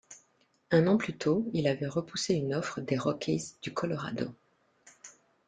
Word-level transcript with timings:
Un 0.71 0.87
an 0.87 0.97
plus 0.97 1.15
tôt, 1.15 1.47
il 1.53 1.67
avait 1.67 1.85
repoussé 1.85 2.33
une 2.33 2.55
offre 2.55 2.81
des 2.81 2.97
Rockies 2.97 3.53
du 3.61 3.71
Colorado. 3.71 4.33